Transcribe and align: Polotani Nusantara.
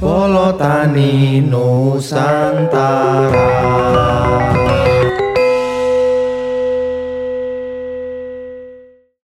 Polotani 0.00 1.44
Nusantara. 1.44 3.19